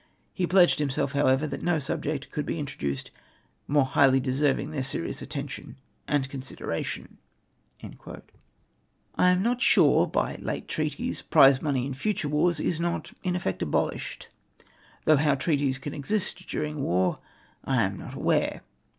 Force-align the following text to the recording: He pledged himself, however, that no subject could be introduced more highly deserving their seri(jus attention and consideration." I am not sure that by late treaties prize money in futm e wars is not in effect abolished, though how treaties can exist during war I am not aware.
He 0.33 0.47
pledged 0.47 0.79
himself, 0.79 1.11
however, 1.11 1.45
that 1.45 1.61
no 1.61 1.77
subject 1.77 2.31
could 2.31 2.43
be 2.43 2.57
introduced 2.57 3.11
more 3.67 3.85
highly 3.85 4.19
deserving 4.19 4.71
their 4.71 4.81
seri(jus 4.81 5.21
attention 5.21 5.75
and 6.07 6.27
consideration." 6.27 7.19
I 9.15 9.29
am 9.29 9.43
not 9.43 9.61
sure 9.61 10.07
that 10.07 10.11
by 10.11 10.35
late 10.37 10.67
treaties 10.67 11.21
prize 11.21 11.61
money 11.61 11.85
in 11.85 11.93
futm 11.93 12.25
e 12.25 12.27
wars 12.29 12.59
is 12.59 12.79
not 12.79 13.13
in 13.21 13.35
effect 13.35 13.61
abolished, 13.61 14.29
though 15.05 15.17
how 15.17 15.35
treaties 15.35 15.77
can 15.77 15.93
exist 15.93 16.47
during 16.49 16.81
war 16.81 17.19
I 17.63 17.83
am 17.83 17.99
not 17.99 18.15
aware. 18.15 18.61